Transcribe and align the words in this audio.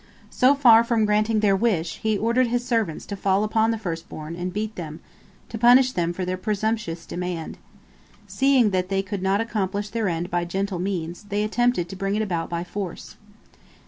So 0.31 0.55
far 0.55 0.83
from 0.83 1.05
granting 1.05 1.41
their 1.41 1.55
wish, 1.55 1.97
he 1.99 2.17
ordered 2.17 2.47
his 2.47 2.65
servants 2.65 3.05
to 3.05 3.15
fall 3.15 3.43
upon 3.43 3.69
the 3.69 3.77
first 3.77 4.09
born 4.09 4.35
and 4.35 4.51
beat 4.51 4.73
them, 4.73 4.99
to 5.49 5.59
punish 5.59 5.91
them 5.91 6.11
for 6.11 6.25
their 6.25 6.37
presumptuous 6.37 7.05
demand. 7.05 7.59
Seeing 8.25 8.71
that 8.71 8.89
they 8.89 9.03
could 9.03 9.21
not 9.21 9.41
accomplish 9.41 9.89
their 9.89 10.07
end 10.07 10.31
by 10.31 10.43
gentle 10.43 10.79
means, 10.79 11.25
they 11.29 11.43
attempted 11.43 11.87
to 11.87 11.95
bring 11.95 12.15
it 12.15 12.23
about 12.23 12.49
by 12.49 12.63
force. 12.63 13.15